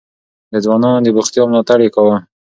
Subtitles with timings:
[0.51, 2.15] د ځوانانو د بوختيا ملاتړ يې کاوه.